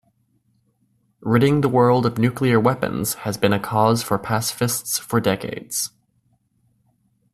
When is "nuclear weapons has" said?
2.17-3.37